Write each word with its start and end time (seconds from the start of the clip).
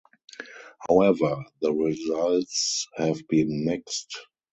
However, 0.89 1.45
the 1.61 1.71
results 1.71 2.87
have 2.97 3.19
been 3.27 3.65
mixed. 3.65 4.17